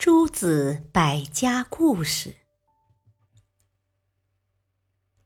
[0.00, 2.34] 诸子百家故事，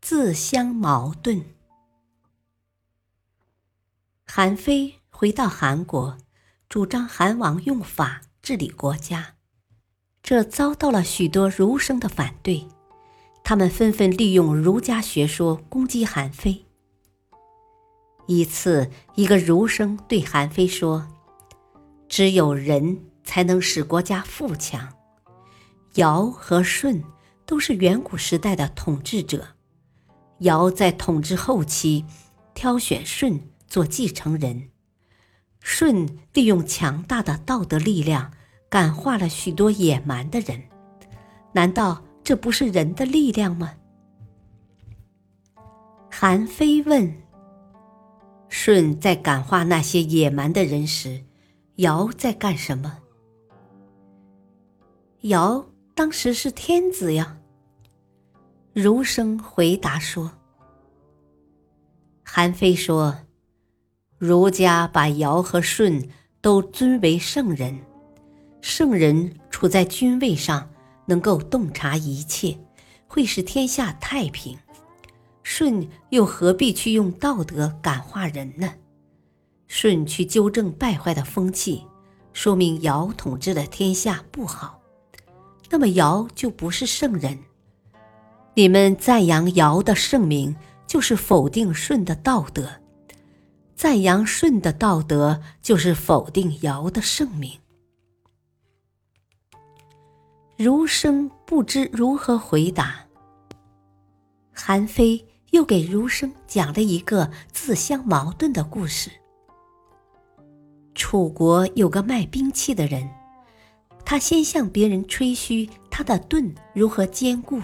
[0.01, 1.45] 自相矛盾。
[4.27, 6.19] 韩非回到韩国，
[6.69, 9.37] 主张韩王用法治理国家，
[10.25, 12.67] 这遭到了许多儒生的反对，
[13.45, 16.67] 他们纷纷利用儒家学说攻击韩非。
[18.27, 21.07] 一次，一个儒生对韩非说
[22.11, 24.89] ：“只有仁。”才能使国家富强。
[25.95, 27.03] 尧和舜
[27.47, 29.47] 都是远古时代的统治者，
[30.41, 32.05] 尧在统治后期
[32.55, 34.71] 挑选舜做继承人，
[35.61, 38.33] 舜利用强大的道德力量
[38.69, 40.63] 感化了许多野蛮的人。
[41.53, 43.75] 难道这不是人的力量吗？
[46.11, 47.23] 韩非问：
[48.49, 51.25] 舜在感化那些野蛮的人时，
[51.77, 52.99] 尧在干什么？
[55.25, 55.65] 尧
[55.95, 57.39] 当时是天子呀。
[58.75, 60.31] 儒生回答说
[62.23, 63.17] ：“韩非说，
[64.19, 66.11] 儒家把尧和舜
[66.43, 67.79] 都尊为圣人，
[68.61, 70.69] 圣人处在君位上，
[71.07, 72.59] 能够洞察一切，
[73.07, 74.59] 会使天下太平。
[75.43, 78.75] 舜又何必去用道德感化人呢？
[79.69, 81.83] 舜去纠正败坏的风气，
[82.35, 84.79] 说明尧统治的天下不好。”
[85.71, 87.39] 那么尧就不是圣人，
[88.55, 90.55] 你们赞扬尧的圣名，
[90.87, 92.65] 就是否定舜的道德；
[93.75, 97.59] 赞扬舜的道德，就是否定尧的圣名。
[100.57, 103.07] 儒生不知如何回答，
[104.53, 109.11] 韩非又给儒生讲了一个自相矛盾的故事：
[110.95, 113.11] 楚国有个卖兵器的人。
[114.05, 117.61] 他先向别人吹嘘他的盾如何坚固，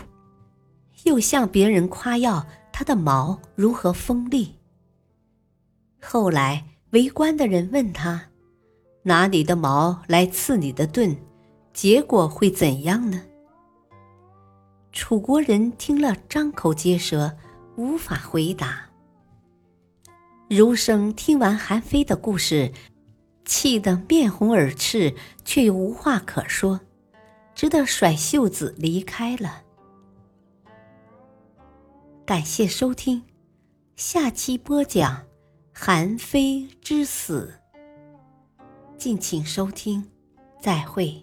[1.05, 4.57] 又向别人夸耀他的矛如何锋利。
[6.01, 8.29] 后来围观的人问他
[9.05, 11.17] ：“拿你的矛来刺你的盾，
[11.75, 13.23] 结果会怎样呢？”
[14.93, 17.37] 楚国人听了，张口结舌，
[17.77, 18.87] 无法回答。
[20.49, 22.73] 儒生听完韩非的故事。
[23.51, 25.13] 气得面红耳赤，
[25.45, 26.83] 却又无话可说，
[27.53, 29.65] 只得甩袖子离开了。
[32.25, 33.25] 感谢收听，
[33.97, 35.27] 下期播讲
[35.73, 37.55] 韩非之死。
[38.97, 40.09] 敬请收听，
[40.63, 41.21] 再会。